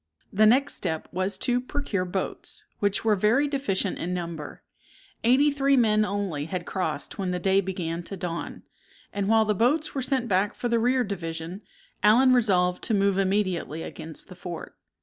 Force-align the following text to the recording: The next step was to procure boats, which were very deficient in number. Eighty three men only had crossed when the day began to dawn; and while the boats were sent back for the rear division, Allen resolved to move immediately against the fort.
The 0.33 0.47
next 0.47 0.73
step 0.73 1.07
was 1.11 1.37
to 1.37 1.61
procure 1.61 2.05
boats, 2.05 2.65
which 2.79 3.05
were 3.05 3.15
very 3.15 3.47
deficient 3.47 3.99
in 3.99 4.15
number. 4.15 4.63
Eighty 5.23 5.51
three 5.51 5.77
men 5.77 6.03
only 6.03 6.45
had 6.45 6.65
crossed 6.65 7.19
when 7.19 7.29
the 7.29 7.37
day 7.37 7.61
began 7.61 8.01
to 8.05 8.17
dawn; 8.17 8.63
and 9.13 9.27
while 9.29 9.45
the 9.45 9.53
boats 9.53 9.93
were 9.93 10.01
sent 10.01 10.27
back 10.27 10.55
for 10.55 10.67
the 10.67 10.79
rear 10.79 11.03
division, 11.03 11.61
Allen 12.01 12.33
resolved 12.33 12.81
to 12.85 12.95
move 12.95 13.19
immediately 13.19 13.83
against 13.83 14.27
the 14.27 14.35
fort. 14.35 14.75